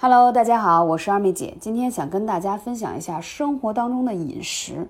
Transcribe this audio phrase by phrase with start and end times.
[0.00, 4.86] Hello，大家好，我是二妹姐，今天想跟大家分享一下生活当中的饮食，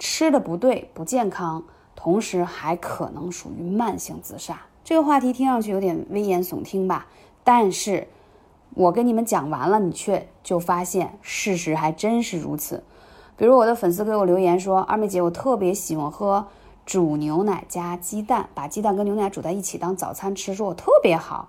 [0.00, 1.62] 吃的不对不健康，
[1.94, 4.60] 同时还可能属于慢性自杀。
[4.82, 7.06] 这个话题听上去有点危言耸听吧，
[7.44, 8.08] 但是
[8.74, 12.82] 我跟你们讲完了，你却就发现事实还真是如此。
[13.36, 16.48] 比如我的粉丝给我留言说，二妹姐，我特别喜欢喝
[16.84, 21.48] 煮牛奶加鸡蛋，把鸡蛋跟牛奶煮在一起当早餐吃，说我特别好。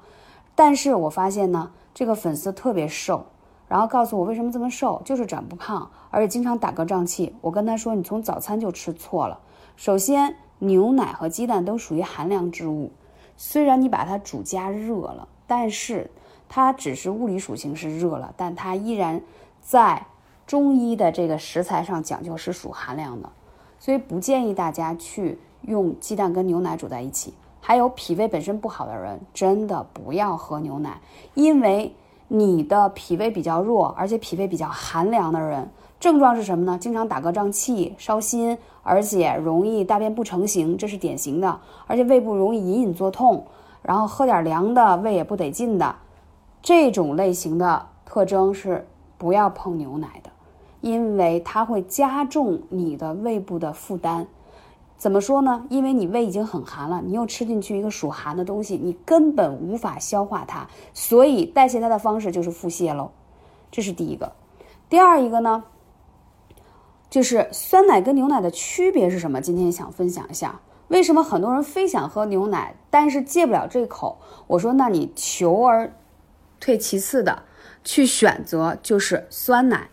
[0.54, 1.72] 但是我发现呢。
[2.00, 3.26] 这个粉丝特别瘦，
[3.68, 7.36] 然后告诉我为什么这么瘦，就是长不胖，而且经常打嗝胀气。
[7.42, 9.38] 我跟他说，你从早餐就吃错了。
[9.76, 12.94] 首先，牛奶和鸡蛋都属于寒凉之物，
[13.36, 16.10] 虽然你把它煮加热了，但是
[16.48, 19.22] 它只是物理属性是热了，但它依然
[19.60, 20.06] 在
[20.48, 23.30] 中医的这个食材上讲究是属寒凉的，
[23.78, 27.34] 所以不建议大家去用鸡蛋跟牛奶煮在一起。
[27.62, 31.00] 还有脾胃本身不好的人，真的不要喝牛奶，
[31.34, 31.94] 因为
[32.28, 36.78] 你的脾胃比较弱，而且脾胃比较寒凉的人，症状是什么呢？
[36.80, 41.60] 经常打嗝胀气、烧心，而且容易大便不成形，这是典型的。
[41.86, 43.46] 而且胃部容易隐隐作痛，
[43.82, 45.96] 然后喝点凉的，胃也不得劲的，
[46.62, 50.30] 这种类型的特征是不要碰牛奶的，
[50.82, 54.28] 因为它会加重你的胃部的负担。
[55.00, 55.66] 怎么说呢？
[55.70, 63.12] 因为你胃已经很寒了，你又吃进去一个属寒的东西，你根本无法消化它，所以代谢它的方式就是腹泻喽。
[63.72, 64.34] 这是第一个。
[64.90, 65.64] 第二一个呢，
[67.10, 69.40] 就是酸奶跟牛奶的区别是什么？
[69.40, 74.18] 今天想分享一下，为什么很多人非想喝牛奶，但是戒不了这口？
[74.48, 75.94] 我说，那你求而
[76.60, 77.44] 退其次的
[77.86, 79.90] 去选择就是酸奶。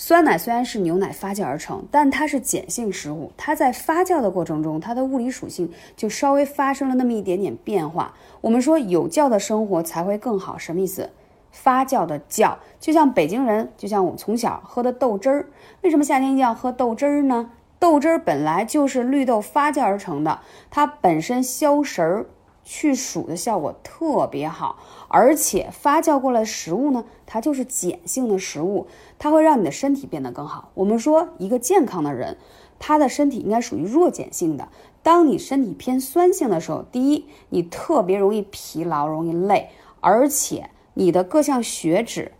[0.00, 8.14] 酸奶虽然是牛奶发酵而成，但它是碱性食物，它在发酵的过程中，它的物理属性就稍微发生了那么一点点变化。
[8.40, 11.10] 我们说有酵的生活才会更好，什么意思？
[11.50, 15.46] 发酵的酵，就像北京人，就像我们从小喝的豆汁儿，
[15.82, 17.50] 为什么夏天一定要喝豆汁儿呢？
[17.80, 20.38] 豆汁儿本来就是绿豆发酵而成的，
[20.70, 22.26] 它本身消食儿。
[22.70, 24.76] 去暑的效果特别好，
[25.08, 30.70] 而且发酵过来的食物呢，它就是碱性的食物，它会让你的身体变得更好。
[30.74, 32.36] 我们说一个健康的人，
[32.78, 34.68] 他的身体应该属于弱碱性的。
[35.02, 39.70] 当你身体偏酸性的时候，第一，你特别容易疲劳，容易累，
[40.02, 42.32] 而且你的各项血脂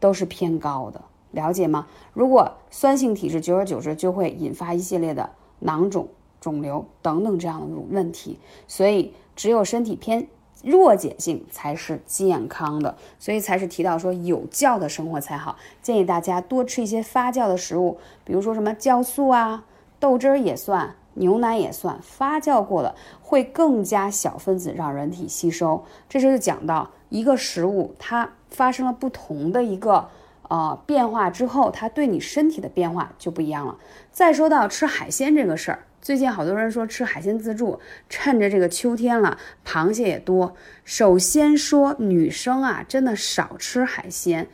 [0.00, 1.86] 都是偏高的，了解吗？
[2.14, 5.28] 如果酸性体质，久而久之就会引发一系列的
[5.58, 6.08] 囊肿。
[6.40, 10.26] 肿瘤等等这样的问题，所以只有身体偏
[10.62, 15.56] 弱碱性才是健康的，所以才是提到说有酵的生活才好。
[15.80, 19.64] 建议大家多吃一些发酵的食物，比如说什么酵素啊、
[19.98, 25.82] 豆汁儿也算，牛奶也算，发酵过的会更加小分子让人体吸收。
[26.06, 30.06] 这时候就讲到一个食物它发生了不同的一个
[30.50, 33.78] 呃变化之后，它对你身体的变化就不一样了。
[34.12, 35.86] 再说到吃海鲜这个事儿。
[36.02, 37.78] 最近好多人说吃海鲜自助，
[38.08, 40.56] 趁着这个秋天了，螃蟹也多。
[40.82, 44.48] 首先说女生啊，真的少吃海鲜。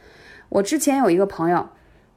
[0.48, 1.68] 我之前有一个朋友，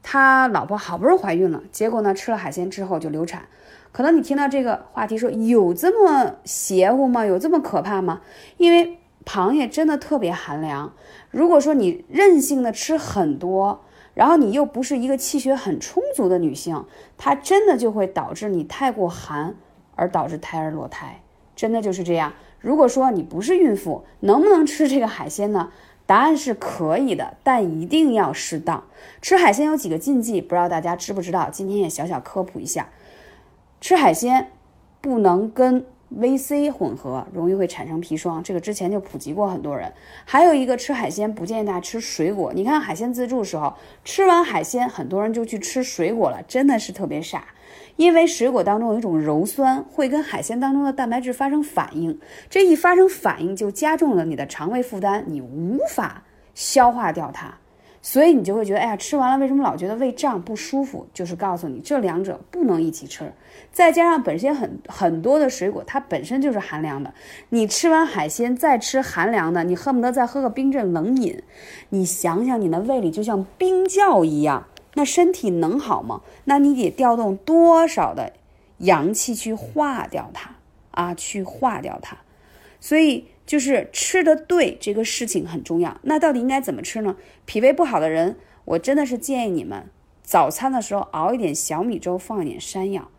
[0.01, 3.43] 他老婆好不容易怀孕了，结果呢吃了海鲜之后就流产。
[3.91, 7.23] 可能你听到这个话题说有这么邪乎吗？
[7.23, 8.21] 有这么可怕吗？
[8.57, 10.91] 因为螃蟹真的特别寒凉。
[11.29, 13.85] 如果说你任性的吃很多。
[14.19, 16.83] 然后你又不是一个气血很充足的女性，
[17.17, 19.55] 它真的就会导致你太过寒，
[19.95, 21.21] 而导致胎儿落胎，
[21.55, 22.33] 真的就是这样。
[22.59, 25.71] 如果说你不是孕妇，能不能吃这个海鲜呢？
[26.05, 28.83] 答案是可以的，但一定要适当。
[29.21, 31.49] 吃海鲜有几个禁忌，不知道大家知不知道？
[31.49, 32.89] 今天也小小科普一下，
[33.79, 34.51] 吃海鲜
[34.99, 35.85] 不能跟。
[36.17, 39.91] VC 混合容易会产生砒霜，这个之前就普及过很多人。
[40.25, 42.51] 还有一个吃海鲜不建议大家吃水果。
[42.53, 47.45] 你看海鲜自助时候，吃完海鲜，很多人就去吃水果了，真的是特别傻。
[47.95, 52.17] 因为水果当中有一种鞣酸，会跟海鲜当中的蛋白质发生反应，
[52.49, 56.23] 这一发生反应就加重了你的肠胃负担，你无法
[56.55, 57.53] 消化掉它。
[58.01, 61.05] 所以你就会觉得，哎呀，吃完了为什么老觉得胃胀不舒服？
[61.13, 63.33] 就是告诉你，这两者不能一起吃。
[63.73, 67.13] 再加上本身很很多的水果，它本身就是寒凉的。
[67.49, 71.43] 你吃完海鲜再吃寒凉的，你恨不得再喝个冰镇冷饮。
[71.89, 76.21] 你想想，你的胃里就像冰窖一样，那身体能好吗？
[76.45, 78.31] 那你得调动多少的
[78.77, 80.55] 阳气去化掉它
[80.91, 82.17] 啊，去化掉它。
[82.79, 83.25] 所以。
[83.49, 85.99] 就是吃的对这个事情很重要。
[86.03, 87.15] 那到底应该怎么吃呢？
[87.47, 89.87] 脾胃不好的人，我真的是建议你们
[90.21, 93.09] 早餐的时候熬一点小米粥，放一点山药，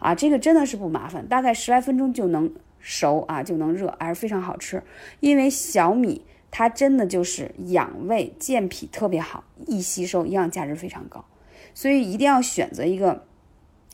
[0.00, 4.82] 啊，这个真的是不麻烦，大概十来分钟就能熟啊，就能热，还是非常好吃。
[5.20, 11.24] 因为小米它真的就是养胃健脾特别好，易吸收，营养价值非常高，
[11.72, 13.24] 所以一定要选择一个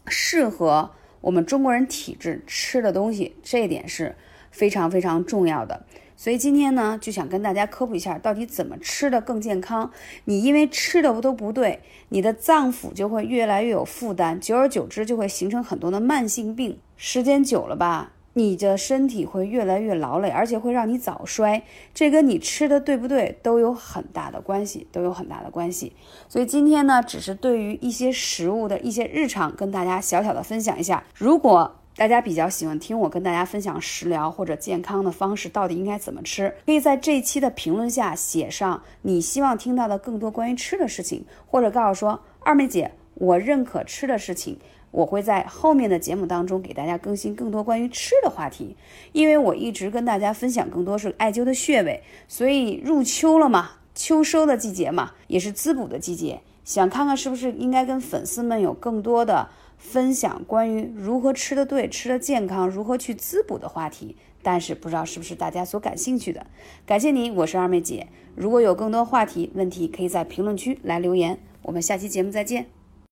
[0.06, 4.17] 适合我们中国人体质吃的东西，这一点是
[4.52, 5.82] 非常非常重要的。
[6.14, 9.90] 所以今天呢，就想跟大家科普一下，到底怎么吃的更健康。
[10.26, 16.78] 你因为吃的都不对，你的脏腑就会越来越有负担，久而久之就会形成很多的慢性病。
[16.96, 21.64] 时间久了吧，你的身体会越来越劳累，而且会让你早衰。
[21.93, 25.93] 这跟你吃的对不对都有很大的关系，都有很大的关系。
[26.28, 31.02] 所以今天呢，只是对于一些食物的一些日常，跟大家小小的分享一下。
[31.16, 36.53] 如果大家比较喜欢听我跟大家分享食疗或者健康的方式，到底应该怎么吃？
[36.65, 44.59] 可以在这一期的评论下写上你希望听到的更多关于吃的事情，或者告诉说二妹姐，我认可吃的事情，
[44.91, 48.75] 我会在后面的节目当中给大家更新更多关于吃的话题。
[49.12, 59.50] 因为我一直跟大家分享更多是艾灸的穴位，所以入秋了嘛，秋收的季节嘛，也是滋补的季节，想看看是不是应该跟粉丝们有更多的。
[59.82, 66.46] 分享关于如何吃的对、吃的健康、如何去滋补的话题，但是不知道是不是大家所感兴趣的。
[66.87, 68.06] 感谢你，我是二妹姐。
[68.34, 71.38] 如果有更多话题问题，可以在评论区来留言。
[71.62, 72.81] 我们下期节目再见。